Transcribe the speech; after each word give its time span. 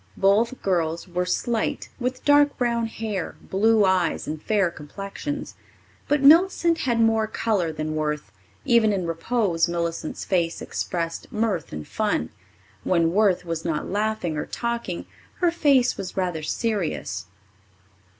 Both 0.17 0.63
girls 0.63 1.07
were 1.07 1.27
slight, 1.27 1.89
with 1.99 2.25
dark 2.25 2.57
brown 2.57 2.87
hair, 2.87 3.35
blue 3.39 3.85
eyes 3.85 4.25
and 4.27 4.41
fair 4.41 4.71
complexions. 4.71 5.53
But 6.07 6.23
Millicent 6.23 6.79
had 6.79 6.99
more 6.99 7.27
colour 7.27 7.71
than 7.71 7.93
Worth. 7.95 8.31
Even 8.65 8.93
in 8.93 9.05
repose, 9.05 9.69
Millicent's 9.69 10.25
face 10.25 10.59
expressed 10.59 11.31
mirth 11.31 11.71
and 11.71 11.87
fun; 11.87 12.31
when 12.83 13.11
Worth 13.13 13.45
was 13.45 13.63
not 13.63 13.91
laughing 13.91 14.37
or 14.37 14.47
talking, 14.47 15.05
her 15.35 15.51
face 15.51 15.97
was 15.97 16.17
rather 16.17 16.41
serious. 16.41 17.27